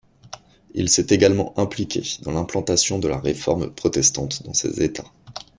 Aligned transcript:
Il 0.73 0.89
s'est 0.89 1.05
également 1.13 1.53
impliqué 1.59 2.01
dans 2.23 2.31
l'implantation 2.31 2.97
de 2.97 3.07
la 3.07 3.19
réforme 3.19 3.69
protestante 3.69 4.41
dans 4.41 4.53
ses 4.55 4.81
États. 4.83 5.05